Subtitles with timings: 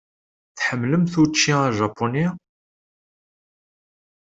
[0.57, 2.27] Tḥemmlemt učči ajapuni?